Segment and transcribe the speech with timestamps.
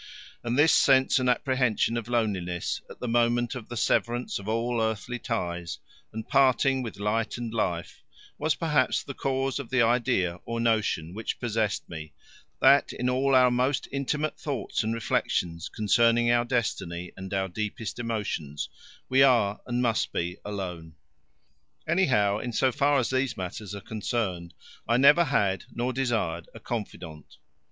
[0.43, 4.81] And this sense and apprehension of loneliness at the moment of the severance of all
[4.81, 5.77] earthly ties
[6.11, 8.01] and parting with light and life,
[8.39, 12.13] was perhaps the cause of the idea or notion which possessed me,
[12.61, 17.99] that in all our most intimate thoughts and reflections concerning our destiny and our deepest
[17.99, 18.69] emotions,
[19.07, 20.95] we are and must be alone.
[21.87, 24.55] Anyhow, in so far as these matters are concerned,
[24.87, 27.37] I never had nor desired a confidant.